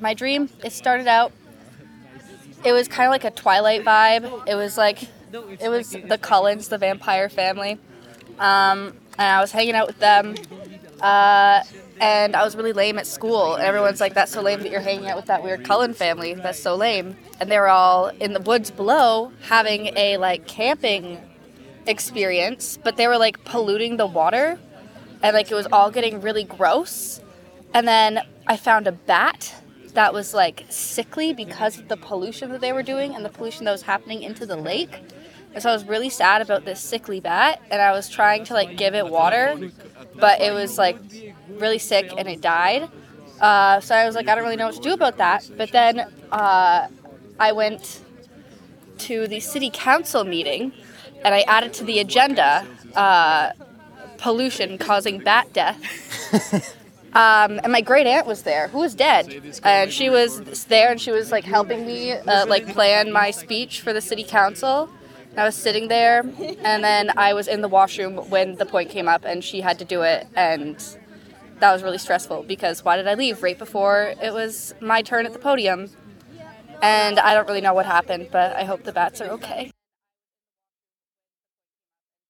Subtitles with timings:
[0.00, 1.32] my dream, it started out,
[2.64, 4.46] it was kind of like a Twilight vibe.
[4.46, 7.78] It was like, it was the Cullens, the vampire family.
[8.38, 10.34] Um, and I was hanging out with them.
[11.00, 11.62] Uh,
[12.00, 13.54] and I was really lame at school.
[13.54, 16.34] And everyone's like, that's so lame that you're hanging out with that weird Cullen family.
[16.34, 17.16] That's so lame.
[17.40, 21.20] And they were all in the woods below having a like camping
[21.86, 24.58] experience, but they were like polluting the water
[25.22, 27.20] and like it was all getting really gross.
[27.74, 29.54] And then I found a bat
[29.94, 33.64] that was like sickly because of the pollution that they were doing and the pollution
[33.64, 35.00] that was happening into the lake.
[35.54, 38.54] And so I was really sad about this sickly bat and I was trying to
[38.54, 39.70] like give it water,
[40.14, 40.98] but it was like
[41.48, 42.88] really sick and it died.
[43.40, 45.48] Uh, so I was like, I don't really know what to do about that.
[45.56, 46.00] But then
[46.30, 46.88] uh,
[47.38, 48.02] I went
[48.98, 50.72] to the city council meeting
[51.24, 53.52] and I added to the agenda uh,
[54.18, 56.74] pollution causing bat death.
[57.14, 61.00] Um, and my great aunt was there, who was dead, and she was there, and
[61.00, 64.90] she was like helping me uh, like plan my speech for the city council.
[65.30, 68.90] And I was sitting there, and then I was in the washroom when the point
[68.90, 70.76] came up, and she had to do it, and
[71.60, 75.26] that was really stressful because why did I leave right before it was my turn
[75.26, 75.90] at the podium?
[76.82, 79.72] And I don't really know what happened, but I hope the bats are okay.